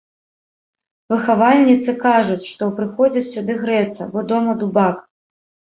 [1.13, 5.09] Выхавальніцы кажуць, што прыходзяць сюды грэцца, бо дома дубак.